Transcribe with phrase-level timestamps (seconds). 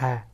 [0.00, 0.28] 哎